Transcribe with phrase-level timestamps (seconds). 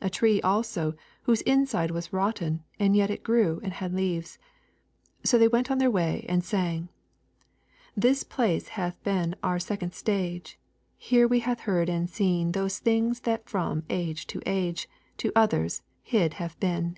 [0.00, 4.38] A tree also, whose inside was rotten, and yet it grew and had leaves.
[5.24, 6.90] So they went on their way and sang:
[7.96, 10.60] 'This place hath been our second stage,
[10.96, 15.32] Here have we heard and seen Those good things that from age to age To
[15.34, 16.96] others hid have been.